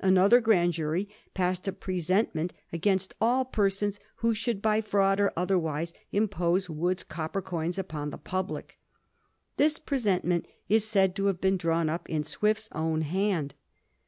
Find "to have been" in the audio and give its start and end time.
11.14-11.56